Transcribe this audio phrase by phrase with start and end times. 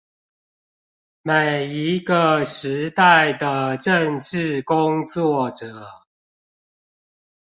[1.21, 5.85] 每一個時代的政治工作者